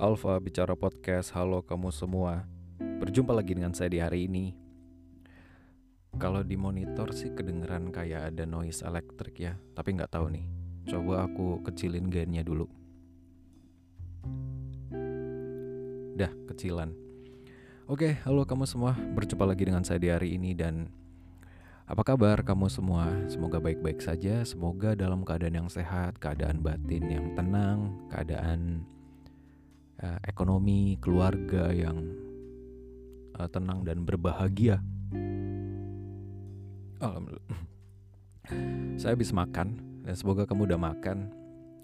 Alfa 0.00 0.40
Bicara 0.40 0.72
Podcast, 0.72 1.28
halo 1.36 1.60
kamu 1.60 1.92
semua. 1.92 2.48
Berjumpa 2.80 3.36
lagi 3.36 3.52
dengan 3.52 3.76
saya 3.76 3.92
di 3.92 4.00
hari 4.00 4.32
ini. 4.32 4.56
Kalau 6.16 6.40
di 6.40 6.56
monitor 6.56 7.12
sih 7.12 7.36
kedengeran 7.36 7.92
kayak 7.92 8.32
ada 8.32 8.48
noise 8.48 8.80
elektrik 8.80 9.36
ya 9.36 9.60
Tapi 9.76 10.00
nggak 10.00 10.08
tahu 10.08 10.32
nih. 10.32 10.48
Coba 10.88 11.28
aku 11.28 11.60
kecilin 11.68 12.08
gainnya 12.08 12.40
dulu. 12.40 12.64
Dah, 16.16 16.32
kecilan. 16.48 16.96
Oke, 17.84 18.16
halo 18.24 18.48
kamu 18.48 18.64
semua. 18.64 18.96
Berjumpa 18.96 19.44
lagi 19.44 19.68
dengan 19.68 19.84
saya 19.84 20.00
di 20.00 20.08
hari 20.08 20.40
ini 20.40 20.56
dan 20.56 20.88
apa 21.84 22.00
kabar 22.08 22.40
kamu 22.40 22.72
semua? 22.72 23.04
Semoga 23.28 23.60
baik-baik 23.60 24.00
saja. 24.00 24.48
Semoga 24.48 24.96
dalam 24.96 25.28
keadaan 25.28 25.60
yang 25.60 25.68
sehat, 25.68 26.16
keadaan 26.16 26.64
batin 26.64 27.04
yang 27.04 27.36
tenang, 27.36 28.00
keadaan 28.08 28.88
uh, 30.00 30.18
ekonomi 30.24 30.96
keluarga 30.98 31.70
yang 31.72 32.00
uh, 33.36 33.48
tenang 33.48 33.84
dan 33.84 34.02
berbahagia. 34.04 34.80
Alhamdulillah. 37.00 37.60
Saya 39.00 39.14
habis 39.16 39.32
makan 39.32 39.78
dan 40.04 40.14
semoga 40.18 40.44
kamu 40.44 40.68
udah 40.68 40.80
makan 40.80 41.32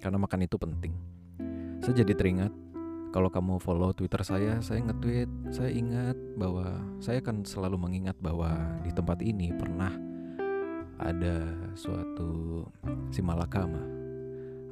karena 0.02 0.18
makan 0.20 0.44
itu 0.44 0.56
penting. 0.60 0.92
Saya 1.80 2.04
jadi 2.04 2.12
teringat 2.12 2.52
kalau 3.14 3.32
kamu 3.32 3.56
follow 3.62 3.96
Twitter 3.96 4.20
saya, 4.20 4.60
saya 4.60 4.84
nge-tweet, 4.84 5.30
saya 5.48 5.72
ingat 5.72 6.18
bahwa 6.36 6.84
saya 7.00 7.22
akan 7.24 7.48
selalu 7.48 7.80
mengingat 7.80 8.18
bahwa 8.20 8.52
di 8.84 8.92
tempat 8.92 9.24
ini 9.24 9.56
pernah 9.56 9.94
ada 11.00 11.48
suatu 11.72 12.64
simalakama 13.08 13.95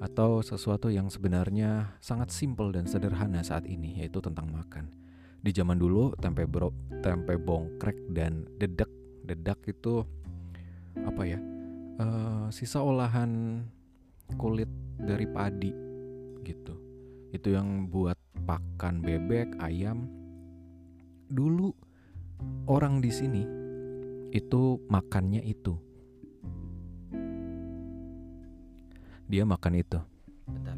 atau 0.04 0.44
sesuatu 0.44 0.92
yang 0.92 1.08
sebenarnya 1.08 1.96
sangat 1.96 2.28
simpel 2.28 2.68
dan 2.68 2.84
sederhana 2.84 3.40
saat 3.40 3.64
ini 3.64 4.04
yaitu 4.04 4.20
tentang 4.20 4.52
makan. 4.52 4.92
Di 5.40 5.48
zaman 5.52 5.80
dulu 5.80 6.12
tempe 6.20 6.44
bro, 6.44 6.68
tempe 7.00 7.40
bongkrek 7.40 7.96
dan 8.12 8.44
dedek, 8.60 8.88
dedek 9.24 9.60
itu 9.72 10.04
apa 11.00 11.22
ya? 11.24 11.40
Uh, 11.96 12.52
sisa 12.52 12.84
olahan 12.84 13.64
kulit 14.36 14.68
dari 15.00 15.24
padi 15.24 15.72
gitu. 16.44 16.76
Itu 17.32 17.56
yang 17.56 17.88
buat 17.88 18.20
pakan 18.44 19.00
bebek, 19.00 19.56
ayam. 19.60 20.04
Dulu 21.32 21.72
orang 22.68 23.00
di 23.00 23.08
sini 23.08 23.42
itu 24.36 24.80
makannya 24.92 25.40
itu. 25.44 25.83
Dia 29.28 29.48
makan 29.48 29.72
itu. 29.76 29.98
Bentar. 30.44 30.76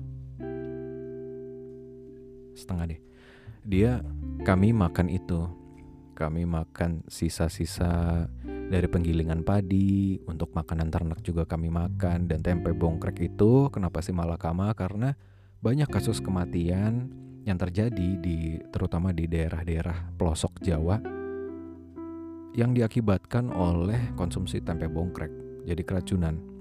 Setengah 2.55 2.85
deh. 2.95 3.01
Dia 3.67 4.03
kami 4.47 4.71
makan 4.71 5.11
itu. 5.11 5.51
Kami 6.17 6.49
makan 6.49 7.05
sisa-sisa 7.13 8.25
dari 8.67 8.89
penggilingan 8.89 9.45
padi, 9.47 10.19
untuk 10.25 10.51
makanan 10.57 10.89
ternak 10.91 11.21
juga 11.23 11.45
kami 11.47 11.69
makan 11.71 12.27
dan 12.27 12.41
tempe 12.43 12.75
bongkrek 12.75 13.21
itu 13.21 13.69
kenapa 13.71 14.03
sih 14.03 14.17
malakama 14.17 14.73
karena 14.75 15.15
banyak 15.63 15.87
kasus 15.87 16.19
kematian 16.19 17.13
yang 17.47 17.59
terjadi 17.61 18.19
di 18.19 18.59
terutama 18.75 19.15
di 19.15 19.31
daerah-daerah 19.31 20.19
pelosok 20.19 20.59
Jawa 20.67 20.99
yang 22.57 22.73
diakibatkan 22.73 23.53
oleh 23.53 24.17
konsumsi 24.17 24.65
tempe 24.65 24.89
bongkrek. 24.89 25.31
Jadi 25.69 25.83
keracunan. 25.85 26.56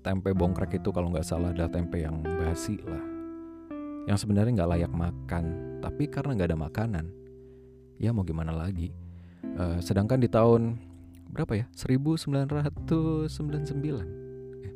Tempe 0.00 0.32
bongkrek 0.32 0.80
itu 0.80 0.88
kalau 0.96 1.12
nggak 1.12 1.28
salah 1.28 1.52
adalah 1.52 1.68
tempe 1.68 2.00
yang 2.00 2.24
basi 2.24 2.80
lah. 2.88 3.04
Yang 4.08 4.24
sebenarnya 4.24 4.64
nggak 4.64 4.72
layak 4.76 4.92
makan, 4.96 5.44
tapi 5.84 6.08
karena 6.08 6.32
nggak 6.40 6.48
ada 6.48 6.58
makanan, 6.58 7.06
ya 8.00 8.16
mau 8.16 8.24
gimana 8.24 8.48
lagi. 8.48 8.88
Uh, 9.60 9.76
sedangkan 9.84 10.16
di 10.16 10.28
tahun 10.32 10.80
berapa 11.28 11.52
ya? 11.52 11.66
1999. 11.76 13.28
Eh, 14.64 14.72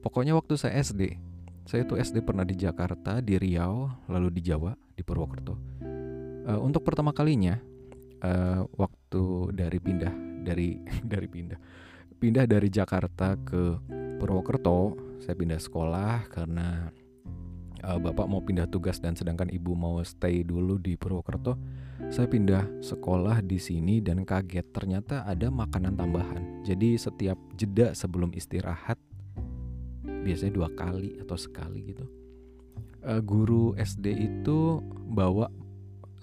pokoknya 0.00 0.32
waktu 0.32 0.56
saya 0.56 0.80
SD, 0.80 1.20
saya 1.68 1.84
itu 1.84 2.00
SD 2.00 2.24
pernah 2.24 2.48
di 2.48 2.56
Jakarta, 2.56 3.20
di 3.20 3.36
Riau, 3.36 3.92
lalu 4.08 4.40
di 4.40 4.40
Jawa, 4.40 4.72
di 4.96 5.04
Purwokerto. 5.04 5.54
Uh, 6.48 6.60
untuk 6.64 6.80
pertama 6.80 7.12
kalinya, 7.12 7.60
uh, 8.24 8.64
waktu 8.72 9.52
dari 9.52 9.78
pindah 9.80 10.12
dari 10.44 10.80
dari 11.12 11.28
pindah 11.28 11.60
pindah 12.24 12.48
dari 12.48 12.72
Jakarta 12.72 13.36
ke 13.36 13.62
Purwokerto, 14.24 14.96
saya 15.20 15.36
pindah 15.36 15.60
sekolah 15.60 16.32
karena 16.32 16.88
uh, 17.84 18.00
bapak 18.00 18.24
mau 18.24 18.40
pindah 18.40 18.64
tugas 18.72 18.96
dan 18.96 19.12
sedangkan 19.12 19.52
ibu 19.52 19.76
mau 19.76 20.00
stay 20.00 20.40
dulu 20.40 20.80
di 20.80 20.96
Purwokerto. 20.96 21.60
Saya 22.08 22.24
pindah 22.24 22.80
sekolah 22.80 23.44
di 23.44 23.60
sini 23.60 24.00
dan 24.00 24.24
kaget 24.24 24.64
ternyata 24.72 25.28
ada 25.28 25.52
makanan 25.52 25.92
tambahan. 26.00 26.64
Jadi 26.64 26.96
setiap 26.96 27.36
jeda 27.60 27.92
sebelum 27.92 28.32
istirahat 28.32 28.96
biasanya 30.24 30.56
dua 30.56 30.72
kali 30.72 31.20
atau 31.20 31.36
sekali 31.36 31.84
gitu 31.92 32.08
uh, 33.04 33.20
guru 33.20 33.76
SD 33.76 34.16
itu 34.16 34.80
bawa 35.12 35.52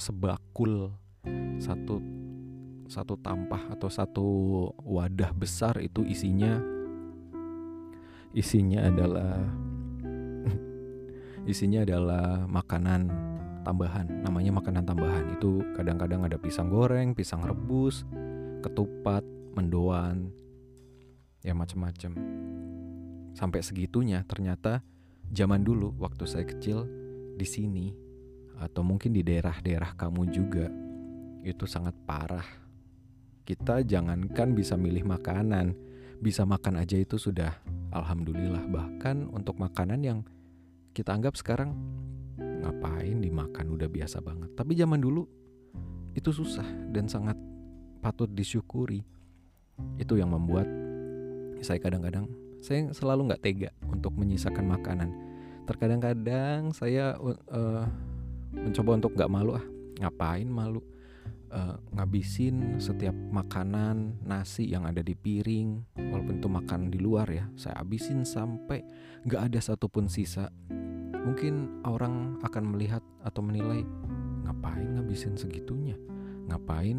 sebakul 0.02 0.90
satu 1.62 2.02
satu 2.90 3.14
tampah 3.22 3.72
atau 3.72 3.88
satu 3.88 4.28
wadah 4.82 5.32
besar 5.38 5.78
itu 5.80 6.02
isinya 6.04 6.81
isinya 8.32 8.88
adalah 8.88 9.40
isinya 11.44 11.84
adalah 11.84 12.46
makanan 12.48 13.12
tambahan. 13.64 14.08
Namanya 14.24 14.52
makanan 14.58 14.84
tambahan. 14.88 15.26
Itu 15.38 15.64
kadang-kadang 15.76 16.26
ada 16.26 16.38
pisang 16.38 16.72
goreng 16.72 17.14
pisang 17.14 17.44
rebus 17.44 18.08
ketupat 18.62 19.26
mendoan 19.58 20.32
ya 21.42 21.58
macam-macam 21.58 22.14
sampai 23.34 23.60
segitunya 23.66 24.22
ternyata 24.30 24.86
zaman 25.34 25.66
dulu 25.66 25.98
waktu 25.98 26.30
saya 26.30 26.46
kecil 26.46 26.86
di 27.36 27.48
sini 27.48 27.88
atau 28.62 28.86
mungkin 28.86 29.18
di 29.18 29.26
daerah-daerah 29.26 29.98
kamu 29.98 30.30
juga 30.30 30.70
itu 31.42 31.66
sangat 31.66 31.98
parah. 32.06 32.46
Kita 33.42 33.82
jangankan 33.82 34.54
bisa 34.54 34.78
milih 34.78 35.02
makanan, 35.02 35.74
bisa 36.22 36.46
makan 36.46 36.78
aja 36.78 37.02
itu 37.02 37.18
sudah 37.18 37.58
alhamdulillah. 37.92 38.64
Bahkan 38.68 39.32
untuk 39.32 39.60
makanan 39.60 40.00
yang 40.02 40.20
kita 40.92 41.16
anggap 41.16 41.38
sekarang 41.40 41.76
ngapain 42.40 43.20
dimakan 43.20 43.76
udah 43.76 43.88
biasa 43.88 44.20
banget. 44.20 44.52
Tapi 44.56 44.74
zaman 44.76 45.00
dulu 45.00 45.28
itu 46.12 46.32
susah 46.32 46.66
dan 46.92 47.08
sangat 47.08 47.36
patut 48.04 48.28
disyukuri. 48.32 49.04
Itu 49.96 50.20
yang 50.20 50.34
membuat 50.34 50.68
saya 51.62 51.78
kadang-kadang 51.78 52.26
saya 52.62 52.90
selalu 52.94 53.32
nggak 53.32 53.42
tega 53.42 53.70
untuk 53.90 54.14
menyisakan 54.18 54.66
makanan. 54.70 55.10
Terkadang-kadang 55.66 56.74
saya 56.74 57.18
uh, 57.18 57.86
mencoba 58.52 59.00
untuk 59.00 59.12
nggak 59.16 59.32
malu 59.32 59.56
ah, 59.56 59.66
ngapain 60.02 60.50
malu 60.50 60.82
uh, 61.52 61.76
ngabisin 61.94 62.80
setiap 62.80 63.14
makanan 63.14 64.24
nasi 64.24 64.72
yang 64.72 64.88
ada 64.88 65.04
di 65.04 65.14
piring, 65.14 66.00
walaupun 66.00 66.40
itu 66.40 66.50
makan 66.50 66.82
di 66.90 66.98
luar 66.98 67.28
ya, 67.28 67.46
saya 67.60 67.78
habisin 67.84 68.24
sampai 68.24 68.82
nggak 69.28 69.52
ada 69.52 69.60
satupun 69.60 70.08
sisa. 70.08 70.50
Mungkin 71.22 71.86
orang 71.86 72.42
akan 72.42 72.64
melihat 72.74 73.04
atau 73.22 73.46
menilai 73.46 73.86
ngapain 74.48 74.98
ngabisin 74.98 75.38
segitunya, 75.38 76.00
ngapain 76.50 76.98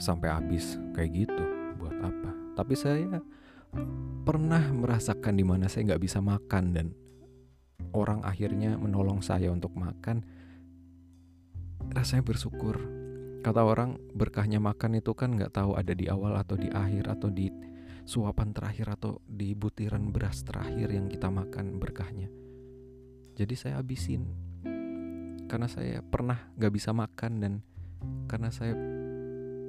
sampai 0.00 0.32
habis 0.32 0.80
kayak 0.96 1.28
gitu, 1.28 1.44
buat 1.76 1.92
apa? 2.00 2.30
Tapi 2.56 2.74
saya 2.78 3.20
pernah 4.24 4.62
merasakan 4.72 5.36
di 5.36 5.44
mana 5.44 5.68
saya 5.68 5.92
nggak 5.92 6.02
bisa 6.02 6.18
makan 6.24 6.64
dan 6.72 6.86
orang 7.92 8.22
akhirnya 8.22 8.78
menolong 8.78 9.20
saya 9.20 9.50
untuk 9.50 9.74
makan 9.74 10.22
rasanya 11.90 12.22
bersyukur 12.22 12.99
kata 13.40 13.64
orang 13.64 13.96
berkahnya 14.12 14.60
makan 14.60 15.00
itu 15.00 15.16
kan 15.16 15.32
nggak 15.32 15.56
tahu 15.56 15.72
ada 15.72 15.96
di 15.96 16.12
awal 16.12 16.36
atau 16.36 16.60
di 16.60 16.68
akhir 16.68 17.08
atau 17.08 17.32
di 17.32 17.48
suapan 18.04 18.52
terakhir 18.52 18.92
atau 19.00 19.24
di 19.24 19.56
butiran 19.56 20.12
beras 20.12 20.44
terakhir 20.44 20.92
yang 20.92 21.08
kita 21.08 21.32
makan 21.32 21.80
berkahnya. 21.80 22.28
Jadi 23.40 23.54
saya 23.56 23.80
habisin. 23.80 24.28
Karena 25.48 25.66
saya 25.66 26.04
pernah 26.04 26.52
nggak 26.54 26.72
bisa 26.72 26.92
makan 26.92 27.32
dan 27.40 27.52
karena 28.28 28.52
saya 28.52 28.76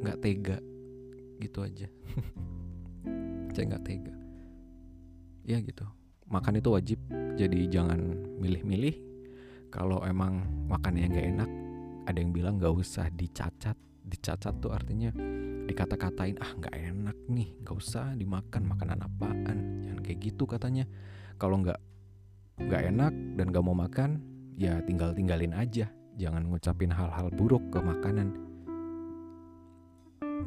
nggak 0.04 0.20
tega. 0.20 0.58
Gitu 1.42 1.60
aja. 1.66 1.90
Saya 3.52 3.68
nggak 3.68 3.84
tega. 3.84 4.16
Ya 5.44 5.60
gitu. 5.60 5.84
Makan 6.32 6.64
itu 6.64 6.72
wajib. 6.72 7.00
Jadi 7.36 7.68
jangan 7.68 8.00
milih-milih. 8.40 8.96
Kalau 9.68 10.00
emang 10.08 10.48
makannya 10.72 11.12
nggak 11.12 11.28
enak 11.36 11.52
ada 12.06 12.18
yang 12.18 12.34
bilang 12.34 12.58
nggak 12.58 12.74
usah 12.74 13.08
dicacat. 13.14 13.78
Dicacat 14.02 14.58
tuh 14.58 14.74
artinya 14.74 15.14
dikata-katain 15.70 16.42
ah 16.42 16.52
nggak 16.58 16.74
enak 16.74 17.18
nih 17.30 17.54
nggak 17.62 17.78
usah 17.78 18.18
dimakan 18.18 18.64
makanan 18.66 19.00
apaan. 19.06 19.58
Jangan 19.86 20.02
kayak 20.02 20.20
gitu 20.20 20.44
katanya. 20.50 20.86
Kalau 21.38 21.62
nggak 21.62 21.80
nggak 22.62 22.82
enak 22.94 23.14
dan 23.38 23.46
nggak 23.50 23.64
mau 23.66 23.78
makan 23.78 24.22
ya 24.58 24.82
tinggal 24.84 25.14
tinggalin 25.14 25.54
aja. 25.54 25.90
Jangan 26.18 26.50
ngucapin 26.50 26.92
hal-hal 26.92 27.32
buruk 27.32 27.62
ke 27.72 27.80
makanan. 27.80 28.36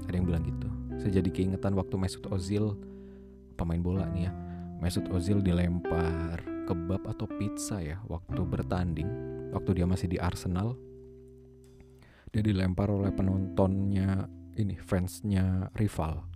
Ada 0.05 0.15
yang 0.15 0.27
bilang 0.27 0.45
gitu. 0.45 0.69
Saya 1.01 1.23
jadi 1.23 1.31
keingetan 1.31 1.75
waktu 1.75 1.95
Mesut 1.97 2.27
Ozil 2.29 2.75
pemain 3.55 3.81
bola 3.81 4.07
nih 4.11 4.29
ya. 4.29 4.33
Mesut 4.83 5.07
Ozil 5.09 5.41
dilempar 5.41 6.43
kebab 6.69 7.07
atau 7.09 7.27
pizza 7.39 7.81
ya 7.81 8.03
waktu 8.11 8.43
bertanding. 8.45 9.09
Waktu 9.55 9.81
dia 9.81 9.87
masih 9.87 10.11
di 10.11 10.19
Arsenal 10.19 10.75
dia 12.35 12.43
dilempar 12.43 12.91
oleh 12.91 13.15
penontonnya 13.15 14.27
ini 14.59 14.75
fansnya 14.75 15.71
rival. 15.79 16.27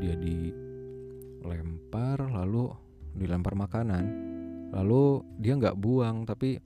Dia 0.00 0.16
dilempar 0.16 2.24
lalu 2.24 2.72
dilempar 3.12 3.52
makanan. 3.52 4.32
Lalu 4.72 5.20
dia 5.36 5.60
nggak 5.60 5.76
buang 5.76 6.24
tapi 6.24 6.56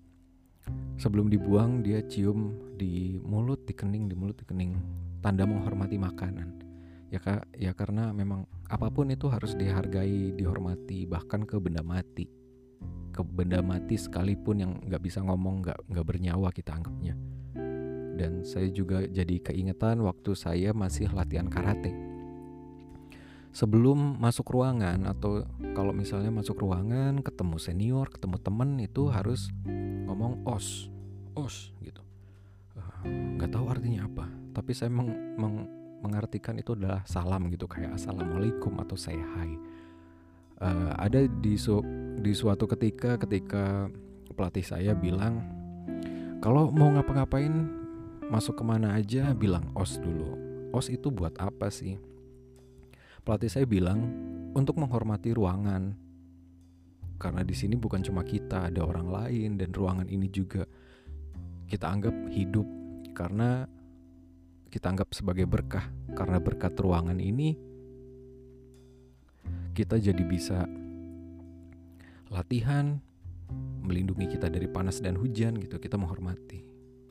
sebelum 0.95 1.27
dibuang 1.27 1.83
dia 1.83 1.99
cium 2.07 2.55
di 2.79 3.19
mulut 3.27 3.67
di 3.67 3.75
kening 3.75 4.07
di 4.07 4.15
mulut 4.15 4.39
di 4.39 4.47
kening. 4.47 4.79
Tanda 5.19 5.51
menghormati 5.51 5.99
makanan. 5.99 6.63
Ya 7.11 7.19
kak 7.19 7.51
ya 7.59 7.75
karena 7.75 8.15
memang 8.15 8.47
apa 8.71 8.87
pun 8.87 9.11
itu 9.11 9.27
harus 9.35 9.59
dihargai 9.59 10.31
dihormati 10.31 11.11
bahkan 11.11 11.43
ke 11.43 11.59
benda 11.59 11.83
mati. 11.83 12.31
Ke 13.11 13.27
benda 13.27 13.59
mati 13.67 13.99
sekalipun 13.99 14.63
yang 14.63 14.79
nggak 14.79 15.03
bisa 15.03 15.27
ngomong 15.27 15.67
nggak 15.67 15.91
nggak 15.91 16.07
bernyawa 16.07 16.55
kita 16.55 16.71
anggapnya 16.71 17.19
dan 18.15 18.47
saya 18.47 18.71
juga 18.71 19.03
jadi 19.05 19.43
keingetan 19.43 20.03
waktu 20.03 20.33
saya 20.39 20.71
masih 20.71 21.11
latihan 21.11 21.51
karate. 21.51 21.93
Sebelum 23.55 24.19
masuk 24.19 24.51
ruangan 24.51 25.07
atau 25.07 25.47
kalau 25.79 25.95
misalnya 25.95 26.35
masuk 26.35 26.59
ruangan 26.59 27.23
ketemu 27.23 27.57
senior, 27.63 28.07
ketemu 28.11 28.37
temen 28.43 28.71
itu 28.83 29.07
harus 29.07 29.47
ngomong 30.11 30.43
os, 30.43 30.91
os 31.39 31.71
gitu. 31.79 32.03
Eh, 32.75 33.39
nggak 33.39 33.55
tahu 33.55 33.71
artinya 33.71 34.11
apa, 34.11 34.27
tapi 34.51 34.75
saya 34.75 34.91
meng, 34.91 35.39
meng, 35.39 35.71
mengartikan 36.03 36.59
itu 36.59 36.75
adalah 36.75 37.07
salam 37.07 37.47
gitu 37.55 37.71
kayak 37.71 37.95
assalamualaikum 37.95 38.75
atau 38.83 38.99
say 38.99 39.15
hi. 39.15 39.55
Uh, 40.55 40.95
ada 40.99 41.27
di 41.27 41.59
su, 41.59 41.83
di 42.19 42.31
suatu 42.31 42.67
ketika 42.71 43.19
ketika 43.19 43.91
pelatih 44.35 44.63
saya 44.63 44.95
bilang 44.95 45.43
kalau 46.39 46.71
mau 46.71 46.91
ngapa-ngapain 46.95 47.84
masuk 48.29 48.61
ke 48.61 48.65
mana 48.65 48.97
aja 48.97 49.37
bilang 49.37 49.69
os 49.77 50.01
dulu. 50.01 50.37
Os 50.73 50.89
itu 50.89 51.13
buat 51.13 51.37
apa 51.37 51.69
sih? 51.69 52.01
Pelatih 53.25 53.49
saya 53.49 53.67
bilang 53.69 54.05
untuk 54.57 54.81
menghormati 54.81 55.33
ruangan. 55.33 55.97
Karena 57.21 57.41
di 57.47 57.55
sini 57.57 57.79
bukan 57.79 58.05
cuma 58.05 58.27
kita, 58.27 58.69
ada 58.69 58.85
orang 58.85 59.09
lain 59.09 59.51
dan 59.57 59.71
ruangan 59.73 60.11
ini 60.11 60.29
juga 60.29 60.67
kita 61.71 61.89
anggap 61.89 62.13
hidup 62.29 62.67
karena 63.17 63.65
kita 64.69 64.93
anggap 64.93 65.09
sebagai 65.15 65.47
berkah. 65.49 65.89
Karena 66.13 66.43
berkat 66.43 66.75
ruangan 66.77 67.17
ini 67.23 67.57
kita 69.75 69.99
jadi 69.99 70.25
bisa 70.27 70.67
latihan 72.31 72.99
melindungi 73.85 74.27
kita 74.27 74.51
dari 74.51 74.67
panas 74.67 74.99
dan 74.99 75.15
hujan 75.15 75.55
gitu. 75.63 75.79
Kita 75.79 75.95
menghormati 75.95 76.61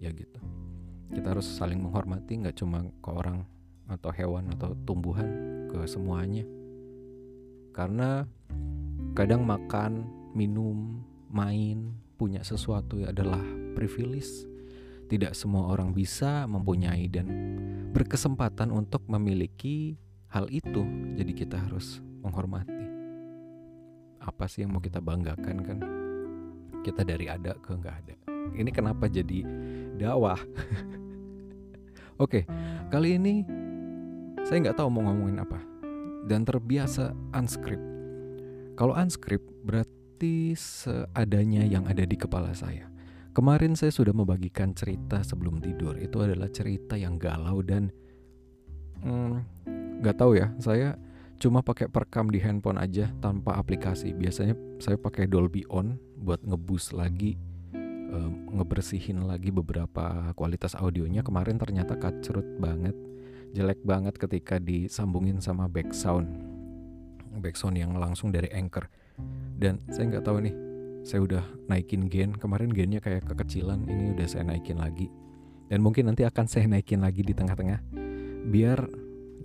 ya 0.03 0.11
gitu 0.11 0.62
kita 1.11 1.35
harus 1.35 1.47
saling 1.49 1.81
menghormati 1.83 2.39
nggak 2.39 2.55
cuma 2.55 2.87
ke 3.03 3.09
orang 3.11 3.43
atau 3.91 4.09
hewan 4.15 4.47
atau 4.55 4.77
tumbuhan 4.87 5.27
ke 5.67 5.83
semuanya. 5.89 6.47
Karena 7.73 8.23
kadang 9.17 9.43
makan 9.43 10.07
minum 10.31 11.01
main 11.33 11.91
punya 12.15 12.45
sesuatu 12.45 13.01
adalah 13.03 13.41
privilege. 13.73 14.45
Tidak 15.09 15.35
semua 15.35 15.69
orang 15.69 15.91
bisa 15.91 16.47
mempunyai 16.47 17.05
dan 17.11 17.27
berkesempatan 17.91 18.71
untuk 18.73 19.05
memiliki 19.05 19.99
hal 20.31 20.49
itu. 20.49 20.81
Jadi 21.13 21.33
kita 21.35 21.59
harus 21.59 22.01
menghormati. 22.25 22.85
Apa 24.23 24.47
sih 24.47 24.63
yang 24.63 24.73
mau 24.73 24.81
kita 24.81 25.03
banggakan 25.03 25.57
kan? 25.61 25.79
Kita 26.81 27.05
dari 27.05 27.29
ada 27.29 27.53
ke 27.59 27.69
nggak 27.75 27.95
ada. 28.05 28.15
Ini 28.53 28.69
kenapa 28.73 29.05
jadi 29.09 29.45
dakwah 29.97 30.39
Oke, 32.21 32.45
kali 32.93 33.17
ini 33.17 33.41
saya 34.45 34.69
nggak 34.69 34.77
tahu 34.77 34.87
mau 34.93 35.09
ngomongin 35.09 35.41
apa 35.41 35.57
dan 36.29 36.45
terbiasa 36.45 37.11
unscript. 37.33 37.81
Kalau 38.77 38.93
unscript 38.93 39.49
berarti 39.65 40.53
seadanya 40.53 41.65
yang 41.65 41.89
ada 41.89 42.05
di 42.05 42.13
kepala 42.13 42.53
saya. 42.53 42.85
Kemarin 43.33 43.73
saya 43.73 43.89
sudah 43.89 44.13
membagikan 44.13 44.77
cerita 44.77 45.25
sebelum 45.25 45.57
tidur. 45.57 45.97
Itu 45.97 46.21
adalah 46.21 46.53
cerita 46.53 46.93
yang 46.93 47.17
galau 47.17 47.65
dan 47.65 47.89
hmm, 49.01 49.33
nggak 50.05 50.15
hmm, 50.15 50.21
tahu 50.21 50.37
ya. 50.37 50.53
Saya 50.61 50.93
cuma 51.41 51.65
pakai 51.65 51.89
perekam 51.89 52.29
di 52.29 52.37
handphone 52.37 52.77
aja 52.77 53.09
tanpa 53.25 53.57
aplikasi. 53.57 54.13
Biasanya 54.13 54.53
saya 54.77 55.01
pakai 55.01 55.25
Dolby 55.25 55.65
On 55.73 55.97
buat 56.21 56.45
ngebus 56.45 56.93
lagi 56.93 57.35
ngebersihin 58.53 59.25
lagi 59.25 59.49
beberapa 59.49 60.31
kualitas 60.37 60.77
audionya. 60.77 61.25
Kemarin 61.25 61.57
ternyata 61.57 61.97
kacrut 61.97 62.45
banget 62.61 62.93
jelek 63.53 63.81
banget 63.85 64.17
ketika 64.17 64.57
disambungin 64.57 65.37
sama 65.37 65.69
back 65.69 65.93
sound. 65.93 66.29
Back 67.37 67.57
sound 67.57 67.77
yang 67.77 67.97
langsung 67.97 68.33
dari 68.33 68.49
anchor. 68.53 68.89
Dan 69.57 69.81
saya 69.93 70.09
nggak 70.09 70.25
tahu 70.25 70.37
nih 70.45 70.55
saya 71.05 71.21
udah 71.25 71.43
naikin 71.69 72.09
gain. 72.09 72.33
Kemarin 72.33 72.73
gainnya 72.73 73.01
kayak 73.01 73.29
kekecilan 73.29 73.85
ini 73.85 74.17
udah 74.17 74.27
saya 74.29 74.43
naikin 74.45 74.81
lagi. 74.81 75.09
Dan 75.69 75.85
mungkin 75.85 76.09
nanti 76.09 76.25
akan 76.25 76.45
saya 76.49 76.65
naikin 76.69 77.01
lagi 77.01 77.21
di 77.21 77.33
tengah-tengah 77.33 77.79
biar 78.43 78.85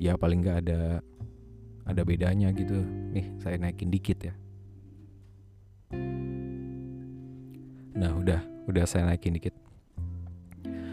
ya 0.00 0.18
paling 0.18 0.42
nggak 0.42 0.58
ada 0.66 1.04
ada 1.88 2.02
bedanya 2.04 2.52
gitu. 2.56 2.80
Nih 3.12 3.28
saya 3.40 3.60
naikin 3.60 3.92
dikit 3.92 4.20
ya 4.24 4.34
nah 7.98 8.14
udah 8.14 8.38
udah 8.70 8.84
saya 8.86 9.10
naikin 9.10 9.34
dikit. 9.34 9.52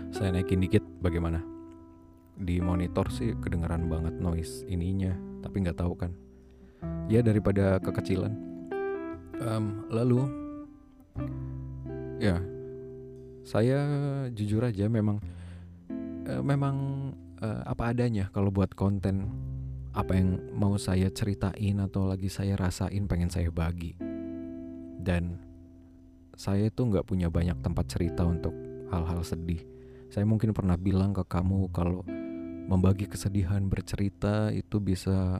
Saya 0.10 0.34
naikin 0.34 0.58
dikit 0.58 0.82
bagaimana? 1.04 1.44
Di 2.36 2.58
monitor 2.58 3.14
sih 3.14 3.38
kedengeran 3.38 3.86
banget 3.86 4.18
noise 4.18 4.66
ininya 4.66 5.14
tapi 5.46 5.62
nggak 5.62 5.78
tahu 5.78 5.94
kan. 5.94 6.12
Ya 7.06 7.22
daripada 7.22 7.78
kekecilan. 7.78 8.34
Um, 9.38 9.86
lalu 9.94 10.26
ya 12.18 12.42
saya 13.46 13.78
jujur 14.32 14.66
aja 14.66 14.90
memang 14.90 15.22
uh, 16.26 16.42
memang 16.42 16.76
uh, 17.44 17.62
apa 17.68 17.94
adanya 17.94 18.32
kalau 18.34 18.50
buat 18.50 18.74
konten 18.74 19.30
apa 19.94 20.16
yang 20.18 20.40
mau 20.52 20.76
saya 20.76 21.08
ceritain 21.12 21.78
atau 21.80 22.10
lagi 22.10 22.28
saya 22.34 22.58
rasain 22.58 23.06
pengen 23.06 23.30
saya 23.30 23.54
bagi. 23.54 23.94
Dan 25.06 25.45
saya 26.36 26.68
itu 26.68 26.84
nggak 26.84 27.08
punya 27.08 27.32
banyak 27.32 27.60
tempat 27.64 27.88
cerita 27.88 28.28
untuk 28.28 28.52
hal-hal 28.92 29.24
sedih. 29.24 29.64
Saya 30.12 30.24
mungkin 30.24 30.52
pernah 30.56 30.76
bilang 30.80 31.12
ke 31.12 31.24
kamu 31.28 31.72
kalau 31.72 32.06
membagi 32.66 33.06
kesedihan 33.06 33.66
bercerita 33.68 34.50
itu 34.50 34.82
bisa 34.82 35.40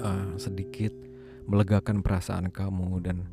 uh, 0.00 0.32
sedikit 0.36 0.92
melegakan 1.46 2.02
perasaan 2.02 2.50
kamu 2.50 3.02
dan 3.02 3.26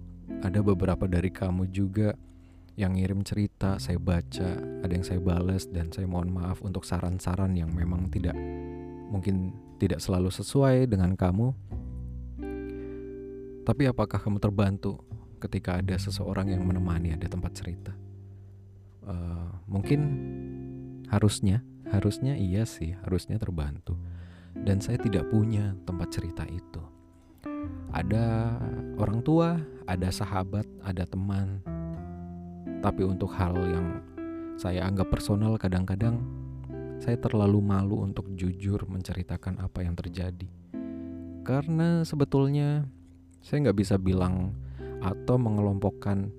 ada 0.46 0.62
beberapa 0.62 1.10
dari 1.10 1.34
kamu 1.34 1.70
juga 1.74 2.14
yang 2.78 2.94
ngirim 2.94 3.26
cerita 3.26 3.82
saya 3.82 3.98
baca 3.98 4.62
ada 4.86 4.94
yang 4.94 5.02
saya 5.02 5.18
balas 5.18 5.66
dan 5.66 5.90
saya 5.90 6.06
mohon 6.06 6.30
maaf 6.30 6.62
untuk 6.62 6.86
saran-saran 6.86 7.58
yang 7.58 7.74
memang 7.74 8.06
tidak 8.14 8.38
mungkin 9.10 9.58
tidak 9.82 9.98
selalu 9.98 10.30
sesuai 10.30 10.86
dengan 10.86 11.18
kamu 11.18 11.58
tapi 13.66 13.90
apakah 13.90 14.22
kamu 14.22 14.38
terbantu 14.38 15.02
ketika 15.38 15.80
ada 15.80 15.96
seseorang 15.98 16.52
yang 16.52 16.66
menemani 16.66 17.14
ada 17.14 17.30
tempat 17.30 17.54
cerita. 17.54 17.94
Uh, 19.08 19.54
mungkin 19.70 20.02
harusnya 21.08 21.64
harusnya 21.88 22.36
iya 22.36 22.68
sih 22.68 22.98
harusnya 23.06 23.40
terbantu. 23.40 23.96
Dan 24.58 24.82
saya 24.82 24.98
tidak 24.98 25.30
punya 25.30 25.78
tempat 25.86 26.10
cerita 26.10 26.44
itu. 26.50 26.82
Ada 27.94 28.58
orang 28.98 29.22
tua 29.22 29.62
ada 29.86 30.10
sahabat 30.12 30.66
ada 30.84 31.06
teman. 31.08 31.62
Tapi 32.82 33.02
untuk 33.06 33.32
hal 33.34 33.56
yang 33.58 33.88
saya 34.58 34.86
anggap 34.90 35.14
personal 35.14 35.56
kadang-kadang 35.62 36.18
saya 36.98 37.18
terlalu 37.22 37.62
malu 37.62 38.02
untuk 38.02 38.26
jujur 38.34 38.82
menceritakan 38.90 39.62
apa 39.62 39.86
yang 39.86 39.94
terjadi. 39.94 40.50
Karena 41.46 42.04
sebetulnya 42.04 42.90
saya 43.40 43.70
nggak 43.70 43.80
bisa 43.80 43.96
bilang 43.96 44.52
atau 45.02 45.36
mengelompokkan 45.38 46.32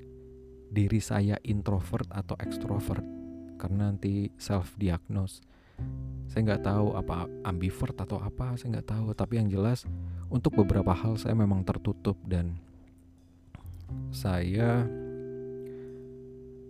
diri 0.68 1.00
saya 1.00 1.40
introvert 1.46 2.06
atau 2.12 2.36
extrovert 2.38 3.04
karena 3.56 3.90
nanti 3.90 4.30
self 4.36 4.76
diagnose 4.78 5.40
saya 6.28 6.54
nggak 6.54 6.64
tahu 6.66 6.92
apa 6.94 7.24
ambivert 7.46 7.96
atau 7.96 8.20
apa 8.20 8.54
saya 8.58 8.78
nggak 8.78 8.88
tahu 8.90 9.06
tapi 9.16 9.40
yang 9.40 9.48
jelas 9.48 9.88
untuk 10.28 10.60
beberapa 10.60 10.92
hal 10.92 11.16
saya 11.16 11.32
memang 11.32 11.64
tertutup 11.64 12.20
dan 12.28 12.60
saya 14.12 14.84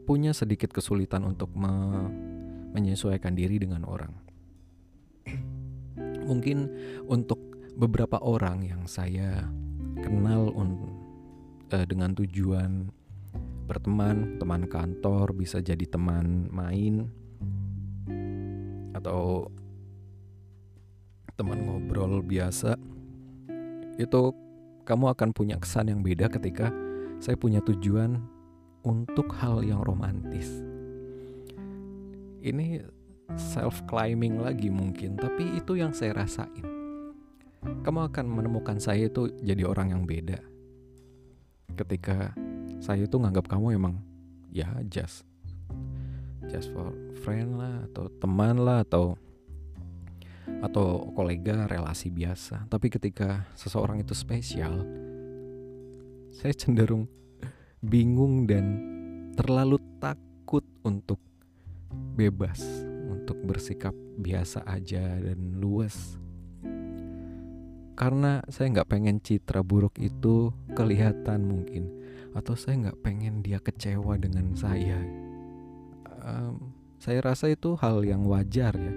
punya 0.07 0.33
sedikit 0.33 0.73
kesulitan 0.73 1.27
untuk 1.27 1.53
me 1.53 2.09
menyesuaikan 2.73 3.33
diri 3.33 3.59
dengan 3.59 3.85
orang. 3.89 4.13
Mungkin 6.29 6.69
untuk 7.09 7.41
beberapa 7.77 8.21
orang 8.21 8.65
yang 8.65 8.85
saya 8.85 9.49
kenal 10.05 10.53
uh, 11.73 11.87
dengan 11.87 12.17
tujuan 12.17 12.89
berteman, 13.69 14.41
teman 14.41 14.65
kantor, 14.65 15.37
bisa 15.37 15.61
jadi 15.61 15.85
teman 15.85 16.49
main 16.49 17.13
atau 18.97 19.53
teman 21.37 21.63
ngobrol 21.63 22.25
biasa. 22.25 22.75
Itu 24.01 24.33
kamu 24.89 25.13
akan 25.13 25.31
punya 25.37 25.61
kesan 25.61 25.93
yang 25.93 26.01
beda 26.01 26.33
ketika 26.33 26.73
saya 27.21 27.37
punya 27.37 27.61
tujuan 27.61 28.17
untuk 28.89 29.29
hal 29.37 29.61
yang 29.61 29.85
romantis. 29.85 30.49
Ini 32.41 32.81
self 33.37 33.85
climbing 33.85 34.41
lagi 34.41 34.73
mungkin, 34.73 35.21
tapi 35.21 35.61
itu 35.61 35.77
yang 35.77 35.93
saya 35.93 36.17
rasain. 36.17 36.65
Kamu 37.85 38.09
akan 38.09 38.25
menemukan 38.25 38.81
saya 38.81 39.11
itu 39.13 39.29
jadi 39.45 39.69
orang 39.69 39.93
yang 39.93 40.09
beda. 40.09 40.41
Ketika 41.75 42.33
saya 42.79 43.05
itu 43.05 43.17
nganggap 43.19 43.51
kamu 43.51 43.77
emang 43.77 44.01
ya 44.49 44.71
just 44.89 45.27
just 46.49 46.73
for 46.73 46.95
friend 47.21 47.61
lah 47.61 47.85
atau 47.91 48.09
teman 48.23 48.57
lah 48.63 48.87
atau 48.87 49.19
atau 50.65 51.13
kolega 51.15 51.69
relasi 51.71 52.11
biasa. 52.11 52.67
Tapi 52.67 52.89
ketika 52.91 53.47
seseorang 53.55 54.03
itu 54.03 54.17
spesial, 54.17 54.83
saya 56.35 56.55
cenderung 56.57 57.07
bingung 57.79 58.49
dan 58.49 58.67
terlalu 59.39 59.79
takut 60.03 60.67
untuk 60.83 61.23
bebas, 62.19 62.59
untuk 63.07 63.39
bersikap 63.47 63.95
biasa 64.19 64.67
aja 64.67 65.19
dan 65.23 65.63
luas. 65.63 66.19
Karena 67.99 68.47
saya 68.47 68.71
nggak 68.79 68.95
pengen 68.95 69.19
citra 69.19 69.67
buruk 69.67 69.99
itu 69.99 70.55
kelihatan 70.79 71.51
mungkin, 71.51 71.91
atau 72.31 72.55
saya 72.55 72.87
nggak 72.87 73.03
pengen 73.03 73.43
dia 73.43 73.59
kecewa 73.59 74.15
dengan 74.15 74.55
saya. 74.55 75.03
Um, 76.23 76.79
saya 77.03 77.19
rasa 77.27 77.51
itu 77.51 77.75
hal 77.75 78.07
yang 78.07 78.23
wajar 78.31 78.71
ya. 78.79 78.95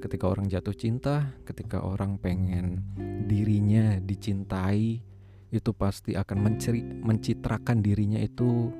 Ketika 0.00 0.32
orang 0.32 0.48
jatuh 0.48 0.72
cinta, 0.72 1.36
ketika 1.44 1.84
orang 1.84 2.16
pengen 2.16 2.88
dirinya 3.28 4.00
dicintai, 4.00 5.04
itu 5.52 5.70
pasti 5.76 6.16
akan 6.16 6.38
menceri, 6.40 6.80
mencitrakan 6.80 7.84
dirinya 7.84 8.16
itu 8.16 8.72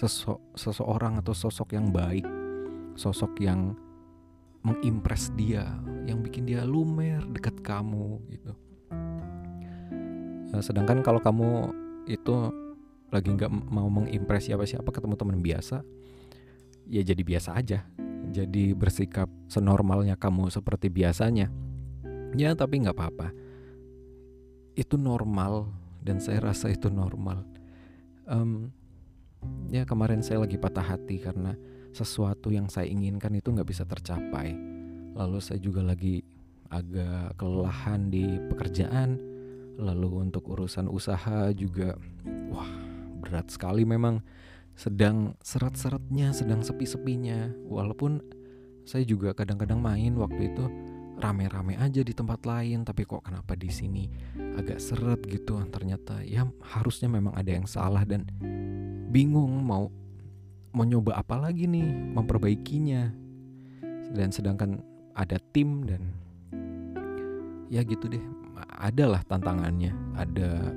sesok, 0.00 0.56
seseorang 0.56 1.20
atau 1.20 1.36
sosok 1.36 1.76
yang 1.76 1.92
baik, 1.92 2.24
sosok 2.96 3.36
yang 3.36 3.76
mengimpress 4.64 5.28
dia, 5.36 5.76
yang 6.08 6.24
bikin 6.24 6.48
dia 6.48 6.64
lumer 6.64 7.20
dekat 7.28 7.60
kamu 7.60 8.24
gitu. 8.32 8.56
Eh, 10.58 10.62
sedangkan 10.66 11.06
kalau 11.06 11.22
kamu 11.22 11.70
itu 12.10 12.34
lagi 13.14 13.30
nggak 13.30 13.48
mau 13.70 13.86
mengimpress 13.86 14.50
siapa-siapa 14.50 14.90
ketemu 14.90 15.14
teman 15.14 15.38
biasa, 15.38 15.86
ya 16.90 17.02
jadi 17.06 17.22
biasa 17.22 17.54
aja. 17.54 17.86
Jadi 18.28 18.76
bersikap 18.76 19.30
senormalnya 19.48 20.18
kamu 20.18 20.52
seperti 20.52 20.92
biasanya. 20.92 21.48
Ya 22.36 22.52
tapi 22.52 22.84
nggak 22.84 22.92
apa-apa. 22.92 23.32
Itu 24.76 25.00
normal 25.00 25.70
dan 26.04 26.20
saya 26.20 26.44
rasa 26.44 26.68
itu 26.68 26.92
normal. 26.92 27.46
Um, 28.28 28.68
ya 29.72 29.88
kemarin 29.88 30.20
saya 30.20 30.44
lagi 30.44 30.60
patah 30.60 30.84
hati 30.84 31.16
karena 31.22 31.56
sesuatu 31.96 32.52
yang 32.52 32.68
saya 32.68 32.84
inginkan 32.84 33.32
itu 33.32 33.48
nggak 33.48 33.64
bisa 33.64 33.88
tercapai. 33.88 34.52
Lalu 35.16 35.40
saya 35.40 35.56
juga 35.56 35.80
lagi 35.80 36.20
agak 36.68 37.40
kelelahan 37.40 38.12
di 38.12 38.36
pekerjaan. 38.52 39.37
Lalu 39.78 40.28
untuk 40.28 40.50
urusan 40.50 40.90
usaha 40.90 41.54
juga, 41.54 41.94
wah 42.50 42.68
berat 43.22 43.48
sekali 43.54 43.86
memang. 43.86 44.20
Sedang 44.78 45.34
serat-seratnya, 45.42 46.30
sedang 46.30 46.62
sepi-sepinya. 46.62 47.50
Walaupun 47.66 48.22
saya 48.86 49.04
juga 49.04 49.34
kadang-kadang 49.34 49.82
main 49.82 50.14
waktu 50.16 50.48
itu 50.48 50.64
rame-rame 51.18 51.74
aja 51.76 52.00
di 52.00 52.14
tempat 52.14 52.46
lain 52.46 52.86
tapi 52.86 53.02
kok 53.02 53.26
kenapa 53.26 53.58
di 53.58 53.68
sini 53.68 54.06
agak 54.54 54.78
seret 54.78 55.20
gitu 55.26 55.58
ternyata 55.68 56.22
ya 56.22 56.46
harusnya 56.62 57.10
memang 57.10 57.34
ada 57.34 57.50
yang 57.52 57.66
salah 57.66 58.06
dan 58.06 58.24
bingung 59.10 59.66
mau 59.66 59.90
mau 60.70 60.86
nyoba 60.86 61.18
apa 61.18 61.36
lagi 61.36 61.66
nih 61.66 62.14
memperbaikinya 62.14 63.10
dan 64.14 64.30
sedangkan 64.30 64.78
ada 65.18 65.42
tim 65.52 65.82
dan 65.84 66.14
ya 67.68 67.82
gitu 67.82 68.06
deh 68.06 68.22
adalah 68.78 69.26
tantangannya 69.26 69.92
ada 70.14 70.72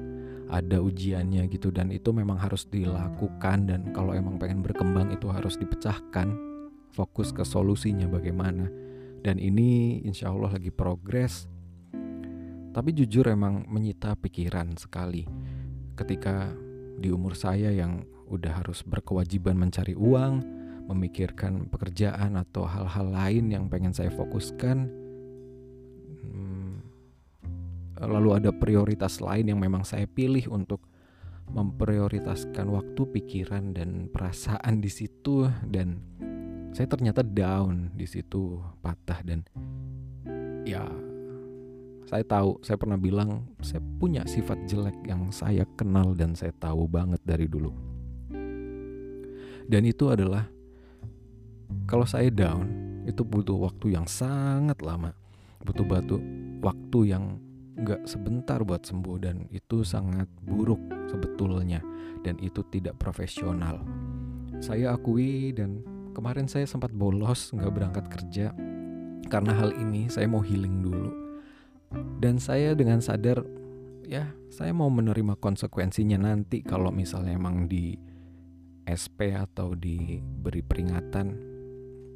ada 0.52 0.78
ujiannya 0.84 1.48
gitu 1.48 1.72
dan 1.72 1.94
itu 1.96 2.12
memang 2.12 2.36
harus 2.36 2.68
dilakukan 2.68 3.72
dan 3.72 3.96
kalau 3.96 4.12
emang 4.12 4.36
pengen 4.36 4.60
berkembang 4.60 5.14
itu 5.16 5.32
harus 5.32 5.56
dipecahkan 5.56 6.36
fokus 6.92 7.32
ke 7.32 7.48
solusinya 7.48 8.10
bagaimana 8.12 8.68
dan 9.24 9.40
ini 9.40 10.02
insya 10.04 10.28
Allah 10.28 10.60
lagi 10.60 10.74
progres 10.74 11.48
tapi 12.76 12.92
jujur 12.92 13.32
emang 13.32 13.64
menyita 13.72 14.20
pikiran 14.20 14.76
sekali 14.76 15.24
ketika 15.96 16.52
di 17.02 17.10
umur 17.10 17.34
saya 17.34 17.72
yang 17.72 18.06
udah 18.32 18.64
harus 18.64 18.80
berkewajiban 18.88 19.60
mencari 19.60 19.92
uang, 19.92 20.40
memikirkan 20.88 21.68
pekerjaan 21.68 22.40
atau 22.40 22.64
hal-hal 22.64 23.12
lain 23.12 23.52
yang 23.52 23.68
pengen 23.68 23.92
saya 23.92 24.10
fokuskan. 24.14 24.88
Lalu 28.02 28.42
ada 28.42 28.50
prioritas 28.50 29.22
lain 29.22 29.54
yang 29.54 29.60
memang 29.62 29.86
saya 29.86 30.10
pilih 30.10 30.50
untuk 30.50 30.82
memprioritaskan 31.52 32.66
waktu, 32.72 33.02
pikiran 33.12 33.76
dan 33.76 34.10
perasaan 34.10 34.82
di 34.82 34.90
situ. 34.90 35.46
Dan 35.68 36.02
saya 36.72 36.88
ternyata 36.88 37.22
down 37.22 37.94
di 37.94 38.08
situ 38.10 38.58
patah. 38.82 39.20
Dan 39.22 39.46
ya 40.66 40.88
saya 42.08 42.24
tahu 42.26 42.60
saya 42.66 42.76
pernah 42.80 42.98
bilang 42.98 43.46
saya 43.62 43.84
punya 44.00 44.26
sifat 44.26 44.66
jelek 44.66 44.98
yang 45.06 45.30
saya 45.30 45.64
kenal 45.78 46.18
dan 46.18 46.34
saya 46.34 46.56
tahu 46.58 46.90
banget 46.90 47.22
dari 47.22 47.46
dulu. 47.46 47.72
Dan 49.72 49.88
itu 49.88 50.12
adalah 50.12 50.50
kalau 51.88 52.04
saya 52.04 52.28
down 52.28 52.68
itu 53.08 53.24
butuh 53.24 53.56
waktu 53.56 53.96
yang 53.96 54.10
sangat 54.10 54.82
lama. 54.82 55.14
Butuh 55.62 55.86
batu 55.86 56.18
waktu 56.66 57.14
yang 57.14 57.38
nggak 57.78 58.04
sebentar 58.10 58.60
buat 58.64 58.84
sembuh 58.84 59.18
dan 59.22 59.48
itu 59.54 59.86
sangat 59.88 60.28
buruk 60.44 60.80
sebetulnya 61.08 61.80
dan 62.26 62.36
itu 62.44 62.64
tidak 62.72 63.00
profesional. 63.00 63.82
Saya 64.62 64.94
akui 64.94 65.56
dan 65.56 65.82
Kemarin 66.12 66.52
saya 66.52 66.68
sempat 66.68 66.92
bolos 66.92 67.56
nggak 67.56 67.72
berangkat 67.72 68.06
kerja. 68.12 68.52
Karena 69.32 69.56
hal 69.56 69.72
ini 69.80 70.12
saya 70.12 70.28
mau 70.28 70.44
healing 70.44 70.84
dulu. 70.84 71.12
Dan 72.20 72.36
saya 72.36 72.76
dengan 72.76 73.00
sadar 73.00 73.44
ya 74.04 74.28
saya 74.52 74.76
mau 74.76 74.92
menerima 74.92 75.40
konsekuensinya 75.40 76.20
nanti 76.20 76.64
kalau 76.64 76.92
misalnya 76.92 77.40
emang 77.40 77.72
di 77.72 77.96
SP 78.84 79.32
atau 79.32 79.72
diberi 79.72 80.60
peringatan. 80.60 81.28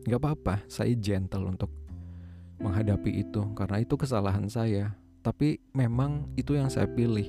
Nggak 0.04 0.20
apa-apa 0.20 0.56
saya 0.68 0.92
gentle 1.00 1.48
untuk 1.48 1.72
menghadapi 2.60 3.24
itu 3.24 3.52
karena 3.56 3.80
itu 3.84 3.96
kesalahan 3.96 4.48
saya 4.52 4.96
tapi 5.26 5.58
memang 5.74 6.30
itu 6.38 6.54
yang 6.54 6.70
saya 6.70 6.86
pilih. 6.86 7.26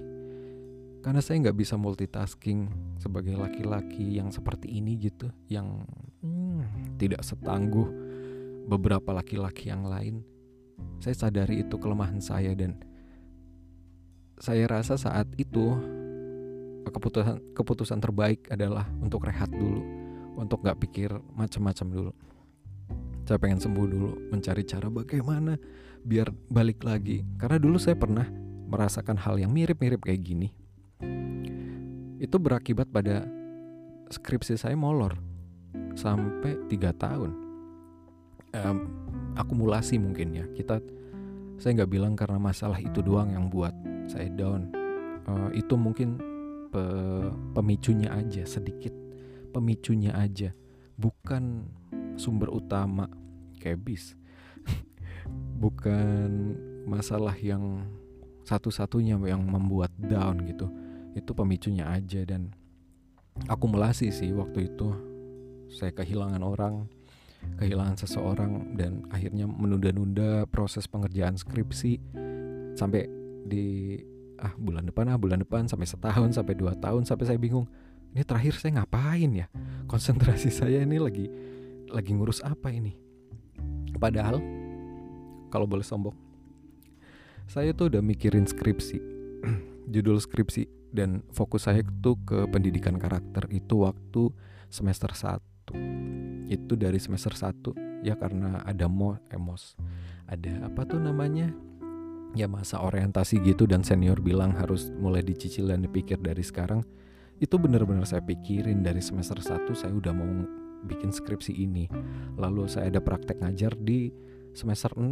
Karena 1.00 1.24
saya 1.24 1.48
nggak 1.48 1.56
bisa 1.56 1.80
multitasking 1.80 2.68
sebagai 3.00 3.40
laki-laki 3.40 4.20
yang 4.20 4.28
seperti 4.28 4.68
ini 4.68 5.00
gitu 5.00 5.32
yang 5.48 5.88
hmm, 6.20 7.00
tidak 7.00 7.24
setangguh 7.24 7.88
beberapa 8.68 9.16
laki-laki 9.16 9.72
yang 9.72 9.88
lain. 9.88 10.20
Saya 11.00 11.16
sadari 11.16 11.64
itu 11.64 11.80
kelemahan 11.80 12.20
saya 12.20 12.52
dan 12.52 12.76
saya 14.36 14.68
rasa 14.68 15.00
saat 15.00 15.32
itu 15.40 15.72
keputusan 16.84 17.56
keputusan 17.56 17.96
terbaik 18.04 18.44
adalah 18.52 18.84
untuk 19.00 19.24
rehat 19.24 19.48
dulu 19.48 19.80
untuk 20.36 20.60
nggak 20.60 20.84
pikir 20.84 21.16
macam-macam 21.32 21.86
dulu. 21.88 22.12
Saya 23.24 23.40
pengen 23.40 23.62
sembuh 23.62 23.86
dulu 23.88 24.10
mencari 24.34 24.62
cara 24.68 24.92
bagaimana 24.92 25.56
biar 26.06 26.30
balik 26.46 26.86
lagi. 26.86 27.26
Karena 27.34 27.58
dulu 27.58 27.82
saya 27.82 27.98
pernah 27.98 28.30
merasakan 28.70 29.18
hal 29.18 29.42
yang 29.42 29.50
mirip-mirip 29.50 30.06
kayak 30.06 30.22
gini. 30.22 30.48
Itu 32.22 32.38
berakibat 32.38 32.88
pada 32.94 33.26
skripsi 34.14 34.54
saya 34.54 34.78
molor 34.78 35.18
sampai 35.98 36.62
tiga 36.70 36.94
tahun. 36.94 37.34
Um, 38.54 38.78
akumulasi 39.34 39.98
mungkin 39.98 40.32
ya. 40.32 40.46
Kita 40.54 40.78
saya 41.58 41.82
nggak 41.82 41.90
bilang 41.90 42.14
karena 42.14 42.38
masalah 42.38 42.78
itu 42.78 43.02
doang 43.02 43.34
yang 43.34 43.50
buat 43.50 43.74
saya 44.06 44.30
down. 44.30 44.70
Uh, 45.26 45.50
itu 45.58 45.74
mungkin 45.74 46.22
pe, 46.70 46.82
pemicunya 47.50 48.14
aja 48.14 48.46
sedikit 48.46 48.94
pemicunya 49.50 50.14
aja. 50.14 50.54
Bukan 50.96 51.68
sumber 52.16 52.48
utama 52.48 53.10
kayak 53.60 53.82
bis 53.84 54.16
bukan 55.56 56.54
masalah 56.86 57.34
yang 57.40 57.82
satu-satunya 58.46 59.18
yang 59.26 59.42
membuat 59.42 59.90
down 59.98 60.44
gitu. 60.46 60.70
Itu 61.16 61.32
pemicunya 61.32 61.88
aja 61.90 62.22
dan 62.22 62.54
akumulasi 63.48 64.12
sih 64.12 64.30
waktu 64.36 64.70
itu. 64.70 64.92
Saya 65.66 65.90
kehilangan 65.90 66.46
orang 66.46 66.86
kehilangan 67.58 67.96
seseorang 68.02 68.74
dan 68.74 69.06
akhirnya 69.08 69.46
menunda-nunda 69.46 70.50
proses 70.50 70.90
pengerjaan 70.90 71.38
skripsi 71.38 72.02
sampai 72.74 73.06
di 73.46 73.96
ah 74.42 74.52
bulan 74.58 74.84
depan 74.84 75.14
ah 75.14 75.16
bulan 75.16 75.40
depan 75.40 75.64
sampai 75.70 75.86
setahun 75.86 76.36
sampai 76.36 76.58
dua 76.58 76.74
tahun 76.76 77.06
sampai 77.06 77.24
saya 77.24 77.38
bingung 77.38 77.64
ini 78.12 78.24
terakhir 78.24 78.56
saya 78.56 78.82
ngapain 78.82 79.30
ya? 79.32 79.46
Konsentrasi 79.86 80.50
saya 80.64 80.82
ini 80.82 80.96
lagi 80.96 81.28
lagi 81.92 82.10
ngurus 82.16 82.42
apa 82.42 82.72
ini? 82.72 82.96
Padahal 83.96 84.42
kalau 85.56 85.64
boleh 85.64 85.80
sombong. 85.80 86.12
Saya 87.48 87.72
tuh 87.72 87.88
udah 87.88 88.04
mikirin 88.04 88.44
skripsi 88.44 89.00
judul 89.94 90.20
skripsi 90.20 90.92
dan 90.92 91.24
fokus 91.32 91.64
saya 91.64 91.80
tuh 92.04 92.20
ke 92.28 92.44
pendidikan 92.52 93.00
karakter. 93.00 93.48
Itu 93.48 93.88
waktu 93.88 94.28
semester 94.68 95.08
1 95.16 95.40
itu 96.52 96.78
dari 96.78 97.00
semester 97.00 97.32
1 97.32 98.04
ya 98.06 98.14
karena 98.14 98.62
ada 98.62 98.86
mo 98.86 99.18
emos 99.34 99.74
ada 100.28 100.66
apa 100.66 100.82
tuh 100.84 100.98
namanya? 100.98 101.54
Ya 102.36 102.44
masa 102.50 102.82
orientasi 102.84 103.40
gitu 103.40 103.64
dan 103.64 103.80
senior 103.80 104.20
bilang 104.20 104.52
harus 104.52 104.92
mulai 105.00 105.24
dicicil 105.24 105.72
dan 105.72 105.80
dipikir 105.80 106.20
dari 106.20 106.44
sekarang. 106.44 106.84
Itu 107.40 107.56
benar-benar 107.56 108.04
saya 108.04 108.20
pikirin. 108.20 108.84
Dari 108.84 109.00
semester 109.00 109.40
1 109.40 109.72
saya 109.72 109.94
udah 109.94 110.12
mau 110.12 110.44
bikin 110.84 111.14
skripsi 111.14 111.56
ini. 111.56 111.88
Lalu 112.36 112.68
saya 112.68 112.92
ada 112.92 113.00
praktek 113.00 113.40
ngajar 113.40 113.72
di 113.78 114.12
semester 114.56 114.96
6 114.96 115.04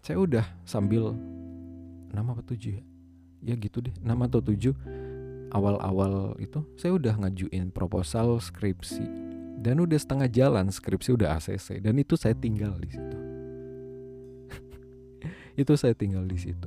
saya 0.00 0.16
udah 0.18 0.46
sambil 0.64 1.12
6 1.12 2.16
apa 2.16 2.42
7 2.42 2.80
ya? 2.80 2.82
Ya 3.44 3.54
gitu 3.60 3.84
deh 3.84 3.94
6 4.00 4.08
atau 4.08 4.40
7 4.40 4.72
awal-awal 5.52 6.40
itu 6.40 6.64
saya 6.80 6.96
udah 6.96 7.14
ngajuin 7.20 7.68
proposal 7.68 8.40
skripsi. 8.40 9.04
Dan 9.62 9.78
udah 9.78 9.94
setengah 9.94 10.26
jalan 10.26 10.72
skripsi 10.72 11.14
udah 11.14 11.38
ACC 11.38 11.78
dan 11.78 11.94
itu 12.00 12.18
saya 12.18 12.34
tinggal 12.34 12.74
di 12.82 12.90
situ. 12.90 13.16
Itu 15.62 15.78
saya 15.78 15.94
tinggal 15.94 16.26
di 16.26 16.34
situ. 16.34 16.66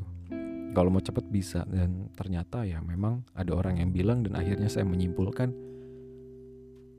Kalau 0.72 0.88
mau 0.88 1.04
cepet 1.04 1.28
bisa 1.28 1.68
dan 1.68 2.08
ternyata 2.16 2.64
ya 2.64 2.80
memang 2.80 3.28
ada 3.36 3.52
orang 3.52 3.84
yang 3.84 3.92
bilang 3.92 4.24
dan 4.24 4.40
akhirnya 4.40 4.72
saya 4.72 4.88
menyimpulkan 4.88 5.52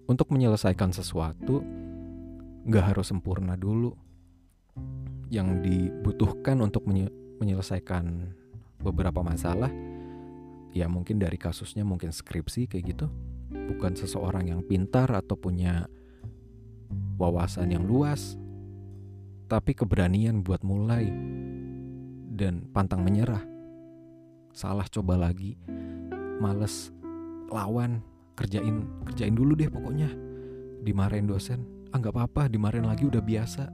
untuk 0.04 0.28
menyelesaikan 0.36 0.92
sesuatu 0.92 1.64
nggak 2.66 2.84
harus 2.92 3.08
sempurna 3.08 3.56
dulu 3.56 3.96
yang 5.30 5.60
dibutuhkan 5.62 6.62
untuk 6.62 6.86
menye 6.86 7.10
menyelesaikan 7.36 8.32
beberapa 8.80 9.20
masalah 9.20 9.68
ya 10.72 10.86
mungkin 10.86 11.16
dari 11.16 11.36
kasusnya 11.40 11.82
mungkin 11.82 12.12
skripsi 12.12 12.68
kayak 12.68 12.84
gitu. 12.96 13.06
Bukan 13.46 13.96
seseorang 13.96 14.50
yang 14.52 14.60
pintar 14.62 15.10
atau 15.10 15.38
punya 15.38 15.86
wawasan 17.16 17.72
yang 17.72 17.84
luas 17.88 18.36
tapi 19.46 19.72
keberanian 19.78 20.42
buat 20.42 20.60
mulai 20.66 21.06
dan 22.34 22.66
pantang 22.74 23.00
menyerah. 23.00 23.42
Salah 24.52 24.88
coba 24.90 25.16
lagi 25.16 25.56
males 26.40 26.92
lawan 27.48 28.02
kerjain 28.36 28.84
kerjain 29.08 29.34
dulu 29.34 29.56
deh 29.56 29.70
pokoknya. 29.72 30.10
Dimarahin 30.84 31.26
dosen 31.26 31.64
ah 31.94 31.98
nggak 31.98 32.12
apa-apa 32.12 32.52
dimarahin 32.52 32.84
lagi 32.84 33.08
udah 33.08 33.22
biasa 33.22 33.70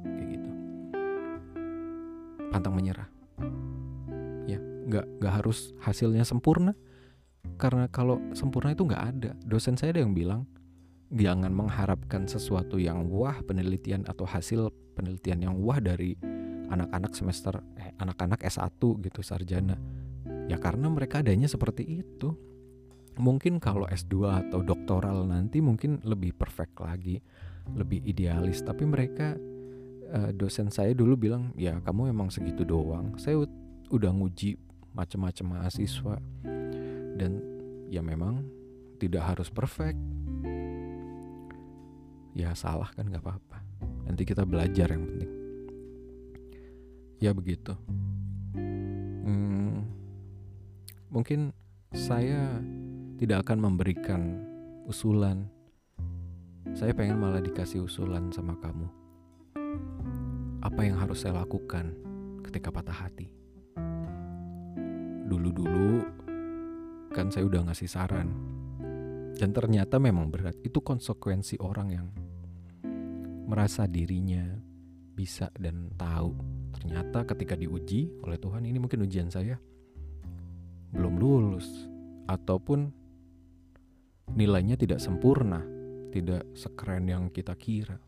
pantang 2.53 2.77
menyerah 2.77 3.09
ya 4.45 4.61
nggak 4.61 5.19
nggak 5.19 5.35
harus 5.41 5.73
hasilnya 5.81 6.23
sempurna 6.29 6.77
karena 7.57 7.89
kalau 7.89 8.21
sempurna 8.37 8.77
itu 8.77 8.85
nggak 8.85 9.05
ada 9.17 9.33
dosen 9.43 9.75
saya 9.75 9.97
ada 9.97 10.05
yang 10.05 10.13
bilang 10.13 10.45
jangan 11.13 11.51
mengharapkan 11.51 12.29
sesuatu 12.29 12.77
yang 12.77 13.09
wah 13.09 13.41
penelitian 13.43 14.05
atau 14.05 14.29
hasil 14.29 14.69
penelitian 14.93 15.49
yang 15.51 15.55
wah 15.59 15.81
dari 15.81 16.15
anak-anak 16.69 17.13
semester 17.17 17.65
eh, 17.81 17.93
anak-anak 18.01 18.45
S1 18.45 18.81
gitu 18.81 19.21
sarjana 19.21 19.77
Ya 20.51 20.59
karena 20.59 20.91
mereka 20.91 21.23
adanya 21.23 21.47
seperti 21.47 22.03
itu. 22.03 22.35
Mungkin 23.21 23.61
kalau 23.61 23.85
S2 23.85 24.49
atau 24.49 24.65
doktoral 24.65 25.29
nanti 25.29 25.61
mungkin 25.61 26.01
lebih 26.01 26.33
perfect 26.33 26.81
lagi, 26.81 27.21
lebih 27.77 28.01
idealis. 28.09 28.65
Tapi 28.65 28.89
mereka 28.89 29.37
uh, 30.13 30.31
dosen 30.37 30.69
saya 30.69 30.93
dulu 30.93 31.17
bilang, 31.17 31.57
"Ya, 31.57 31.81
kamu 31.81 32.13
emang 32.13 32.29
segitu 32.29 32.63
doang." 32.63 33.17
Saya 33.17 33.43
udah 33.93 34.13
nguji 34.13 34.61
macam-macam 34.93 35.59
mahasiswa. 35.59 36.17
Dan 37.17 37.41
ya 37.93 38.01
memang 38.01 38.45
tidak 38.97 39.35
harus 39.35 39.49
perfect. 39.53 39.99
Ya 42.33 42.57
salah 42.57 42.89
kan 42.97 43.09
nggak 43.09 43.21
apa-apa. 43.21 43.59
Nanti 44.09 44.25
kita 44.25 44.49
belajar 44.49 44.89
yang 44.89 45.05
penting. 45.05 45.33
Ya 47.21 47.37
begitu. 47.37 47.77
Hmm, 49.23 49.85
mungkin 51.13 51.53
saya 51.93 52.59
tidak 53.21 53.45
akan 53.47 53.59
memberikan 53.61 54.43
usulan. 54.89 55.47
Saya 56.73 56.97
pengen 56.97 57.21
malah 57.21 57.45
dikasih 57.45 57.85
usulan 57.85 58.33
sama 58.33 58.57
kamu. 58.59 59.02
Apa 60.63 60.87
yang 60.87 60.95
harus 60.95 61.27
saya 61.27 61.43
lakukan 61.43 61.91
ketika 62.47 62.71
patah 62.71 62.95
hati? 62.95 63.27
Dulu-dulu 65.27 66.07
kan 67.11 67.35
saya 67.35 67.51
udah 67.51 67.67
ngasih 67.67 67.91
saran. 67.91 68.31
Dan 69.35 69.51
ternyata 69.51 69.99
memang 69.99 70.31
berat. 70.31 70.55
Itu 70.63 70.79
konsekuensi 70.79 71.59
orang 71.59 71.89
yang 71.91 72.07
merasa 73.51 73.91
dirinya 73.91 74.55
bisa 75.19 75.51
dan 75.59 75.91
tahu. 75.99 76.31
Ternyata 76.79 77.27
ketika 77.27 77.59
diuji 77.59 78.23
oleh 78.23 78.39
Tuhan, 78.39 78.63
ini 78.63 78.79
mungkin 78.79 79.03
ujian 79.03 79.35
saya 79.35 79.59
belum 80.95 81.19
lulus 81.19 81.91
ataupun 82.31 82.87
nilainya 84.39 84.79
tidak 84.79 85.03
sempurna, 85.03 85.59
tidak 86.15 86.47
sekeren 86.55 87.11
yang 87.11 87.35
kita 87.35 87.59
kira. 87.59 87.99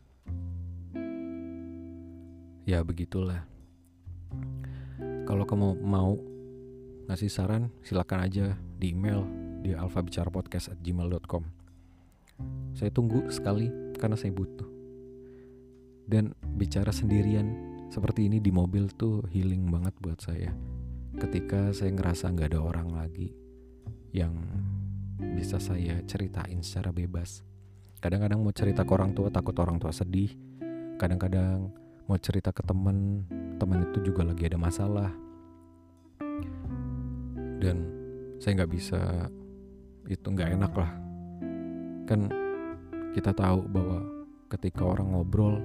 Ya 2.65 2.81
begitulah. 2.81 3.45
Kalau 5.29 5.45
kamu 5.45 5.85
mau 5.85 6.17
ngasih 7.05 7.29
saran, 7.29 7.69
silakan 7.85 8.25
aja 8.25 8.57
di 8.81 8.89
email 8.89 9.21
di 9.61 9.77
alfabicarapodcast@gmail.com. 9.77 11.43
Saya 12.73 12.89
tunggu 12.89 13.29
sekali 13.29 13.69
karena 14.01 14.17
saya 14.17 14.33
butuh. 14.33 14.65
Dan 16.09 16.33
bicara 16.57 16.89
sendirian 16.89 17.53
seperti 17.93 18.25
ini 18.25 18.41
di 18.41 18.49
mobil 18.49 18.89
tuh 18.97 19.21
healing 19.29 19.69
banget 19.69 19.93
buat 20.01 20.17
saya 20.21 20.49
ketika 21.15 21.71
saya 21.71 21.95
ngerasa 21.95 22.33
nggak 22.33 22.49
ada 22.51 22.59
orang 22.59 22.91
lagi 22.91 23.31
yang 24.11 24.35
bisa 25.37 25.61
saya 25.61 26.01
ceritain 26.03 26.59
secara 26.65 26.91
bebas. 26.91 27.45
Kadang-kadang 28.03 28.41
mau 28.41 28.51
cerita 28.51 28.83
ke 28.83 28.91
orang 28.91 29.13
tua 29.13 29.31
takut 29.31 29.55
orang 29.61 29.79
tua 29.79 29.93
sedih. 29.95 30.33
Kadang-kadang 30.99 31.84
mau 32.05 32.17
cerita 32.21 32.53
ke 32.53 32.61
temen, 32.61 33.25
teman 33.57 33.85
itu 33.89 34.11
juga 34.11 34.21
lagi 34.25 34.45
ada 34.45 34.59
masalah. 34.61 35.11
Dan 37.61 37.77
saya 38.37 38.61
nggak 38.61 38.71
bisa 38.71 39.01
itu 40.05 40.27
nggak 40.29 40.53
enak 40.53 40.73
lah. 40.77 40.91
Kan 42.05 42.29
kita 43.17 43.33
tahu 43.33 43.65
bahwa 43.65 44.05
ketika 44.51 44.85
orang 44.85 45.15
ngobrol 45.15 45.57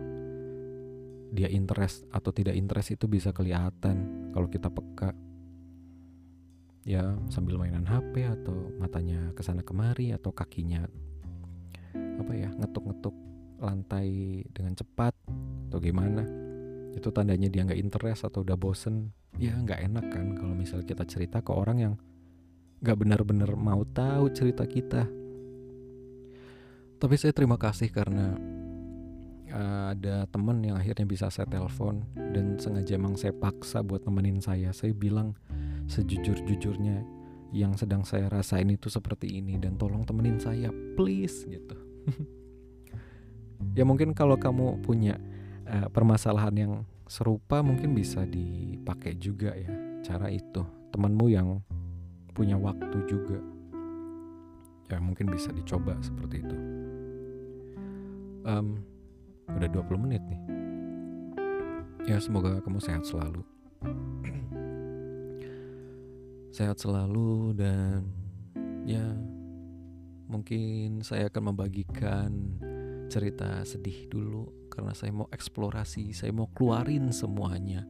dia 1.31 1.47
interest 1.47 2.09
atau 2.11 2.35
tidak 2.35 2.59
interest 2.59 2.97
itu 2.99 3.07
bisa 3.07 3.31
kelihatan 3.31 4.31
kalau 4.35 4.51
kita 4.51 4.67
peka 4.67 5.15
ya 6.83 7.15
sambil 7.31 7.61
mainan 7.61 7.87
HP 7.87 8.27
atau 8.27 8.73
matanya 8.81 9.31
ke 9.37 9.45
sana 9.45 9.63
kemari 9.63 10.11
atau 10.11 10.35
kakinya 10.35 10.89
apa 11.95 12.33
ya 12.35 12.51
ngetuk-ngetuk 12.57 13.30
lantai 13.61 14.43
dengan 14.51 14.75
cepat 14.75 15.15
atau 15.69 15.79
gimana. 15.79 16.25
Itu 16.97 17.15
tandanya 17.15 17.47
dia 17.47 17.63
nggak 17.63 17.79
interest 17.79 18.27
atau 18.27 18.43
udah 18.43 18.57
bosen. 18.57 19.13
Ya 19.39 19.55
nggak 19.55 19.81
enak 19.87 20.07
kan 20.11 20.27
kalau 20.35 20.57
misal 20.57 20.83
kita 20.83 21.07
cerita 21.07 21.39
ke 21.45 21.53
orang 21.55 21.79
yang 21.79 21.95
nggak 22.81 22.97
benar-benar 22.97 23.55
mau 23.55 23.85
tahu 23.85 24.33
cerita 24.33 24.65
kita. 24.65 25.07
Tapi 27.01 27.15
saya 27.17 27.33
terima 27.33 27.57
kasih 27.57 27.89
karena 27.89 28.37
uh, 29.53 29.85
ada 29.97 30.29
temen 30.29 30.61
yang 30.65 30.77
akhirnya 30.77 31.07
bisa 31.09 31.33
saya 31.33 31.49
telepon 31.49 32.05
dan 32.17 32.61
sengaja 32.61 32.97
emang 32.97 33.17
saya 33.17 33.33
paksa 33.37 33.85
buat 33.85 34.05
nemenin 34.05 34.41
saya. 34.41 34.73
Saya 34.73 34.93
bilang 34.93 35.37
sejujur-jujurnya 35.89 37.21
yang 37.51 37.75
sedang 37.75 38.07
saya 38.07 38.31
rasain 38.31 38.71
itu 38.71 38.87
seperti 38.87 39.43
ini 39.43 39.59
dan 39.59 39.75
tolong 39.75 40.07
temenin 40.07 40.39
saya 40.39 40.71
please 40.95 41.43
gitu 41.51 41.75
ya 43.75 43.85
mungkin 43.87 44.13
kalau 44.17 44.35
kamu 44.37 44.83
punya 44.83 45.19
uh, 45.67 45.87
permasalahan 45.91 46.55
yang 46.55 46.73
serupa 47.11 47.59
mungkin 47.59 47.91
bisa 47.91 48.23
dipakai 48.23 49.19
juga 49.19 49.51
ya 49.55 49.71
cara 50.07 50.31
itu. 50.31 50.63
Temanmu 50.91 51.27
yang 51.31 51.63
punya 52.35 52.59
waktu 52.59 52.99
juga. 53.07 53.39
Ya 54.91 54.99
mungkin 54.99 55.31
bisa 55.31 55.55
dicoba 55.55 55.95
seperti 56.03 56.43
itu. 56.43 56.57
Um, 58.43 58.83
udah 59.55 59.69
20 59.71 60.03
menit 60.03 60.23
nih. 60.27 60.43
Ya 62.11 62.17
semoga 62.19 62.59
kamu 62.63 62.83
sehat 62.83 63.07
selalu. 63.07 63.43
Sehat 66.51 66.83
selalu 66.83 67.55
dan 67.55 68.11
ya 68.83 69.07
mungkin 70.27 70.99
saya 71.07 71.31
akan 71.31 71.55
membagikan 71.55 72.59
cerita 73.11 73.67
sedih 73.67 74.07
dulu 74.07 74.71
karena 74.71 74.95
saya 74.95 75.11
mau 75.11 75.27
eksplorasi, 75.35 76.15
saya 76.15 76.31
mau 76.31 76.47
keluarin 76.55 77.11
semuanya 77.11 77.83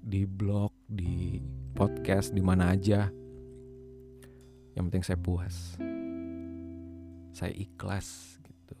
di 0.00 0.24
blog, 0.24 0.72
di 0.88 1.36
podcast, 1.76 2.32
di 2.32 2.40
mana 2.40 2.72
aja. 2.72 3.12
Yang 4.72 4.84
penting 4.88 5.04
saya 5.04 5.18
puas. 5.20 5.76
Saya 7.36 7.52
ikhlas 7.52 8.40
gitu. 8.40 8.78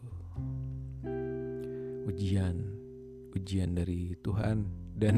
Ujian, 2.08 2.56
ujian 3.36 3.76
dari 3.76 4.16
Tuhan 4.24 4.64
dan 4.96 5.16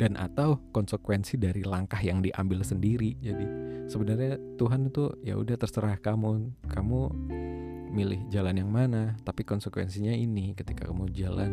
dan 0.00 0.16
atau 0.16 0.58
konsekuensi 0.72 1.36
dari 1.36 1.60
langkah 1.62 2.00
yang 2.00 2.24
diambil 2.24 2.64
sendiri. 2.64 3.20
Jadi 3.20 3.46
sebenarnya 3.92 4.40
Tuhan 4.56 4.88
itu 4.88 5.12
ya 5.20 5.36
udah 5.36 5.60
terserah 5.60 6.00
kamu. 6.00 6.54
Kamu 6.72 7.00
milih 7.92 8.24
jalan 8.32 8.56
yang 8.56 8.72
mana, 8.72 9.14
tapi 9.22 9.44
konsekuensinya 9.44 10.16
ini 10.16 10.56
ketika 10.56 10.88
kamu 10.88 11.12
jalan 11.12 11.52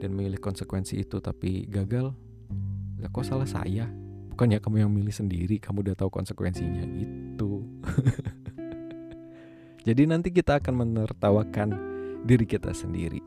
dan 0.00 0.10
milih 0.16 0.40
konsekuensi 0.40 1.04
itu 1.04 1.20
tapi 1.20 1.68
gagal, 1.68 2.16
gak 2.98 3.12
kok 3.12 3.26
salah 3.28 3.46
saya. 3.46 3.86
Bukannya 4.32 4.62
kamu 4.62 4.86
yang 4.86 4.92
milih 4.94 5.12
sendiri, 5.12 5.60
kamu 5.60 5.84
udah 5.84 5.96
tahu 5.98 6.08
konsekuensinya 6.08 6.86
gitu. 6.96 7.66
Jadi 9.88 10.02
nanti 10.08 10.32
kita 10.32 10.62
akan 10.62 10.74
menertawakan 10.84 11.68
diri 12.24 12.46
kita 12.46 12.72
sendiri. 12.72 13.20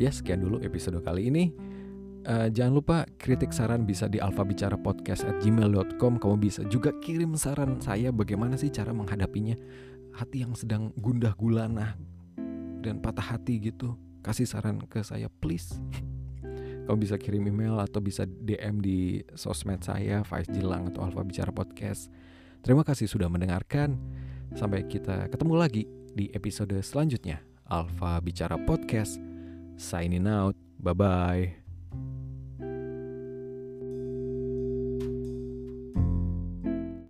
Ya 0.00 0.08
sekian 0.08 0.40
dulu 0.40 0.64
episode 0.64 0.96
kali 1.04 1.28
ini. 1.28 1.52
Uh, 2.20 2.52
jangan 2.52 2.76
lupa 2.76 3.08
kritik 3.16 3.48
saran 3.48 3.88
bisa 3.88 4.04
di 4.08 4.20
alfabicarapodcast@gmail.com. 4.20 6.20
Kamu 6.20 6.36
bisa 6.36 6.64
juga 6.68 6.92
kirim 7.00 7.32
saran 7.36 7.80
saya 7.80 8.12
bagaimana 8.12 8.60
sih 8.60 8.68
cara 8.68 8.92
menghadapinya 8.92 9.56
hati 10.14 10.42
yang 10.42 10.54
sedang 10.54 10.90
gundah 10.98 11.34
gulana 11.36 11.94
dan 12.80 12.98
patah 12.98 13.36
hati 13.36 13.60
gitu 13.60 13.94
kasih 14.20 14.48
saran 14.48 14.80
ke 14.84 15.00
saya 15.00 15.28
please 15.40 15.76
kamu 16.90 17.06
bisa 17.06 17.14
kirim 17.22 17.46
email 17.46 17.78
atau 17.78 18.02
bisa 18.02 18.26
DM 18.26 18.82
di 18.82 19.22
sosmed 19.38 19.78
saya 19.86 20.26
Faiz 20.26 20.50
Jilang 20.50 20.90
atau 20.90 21.06
Alfa 21.06 21.22
Bicara 21.22 21.54
Podcast. 21.54 22.10
Terima 22.66 22.82
kasih 22.82 23.06
sudah 23.06 23.30
mendengarkan. 23.30 23.94
Sampai 24.58 24.82
kita 24.90 25.30
ketemu 25.30 25.54
lagi 25.54 25.86
di 26.10 26.34
episode 26.34 26.74
selanjutnya 26.82 27.38
Alfa 27.70 28.18
Bicara 28.18 28.58
Podcast. 28.58 29.22
Signing 29.78 30.26
out. 30.26 30.58
Bye 30.82 30.96
bye 30.98 31.59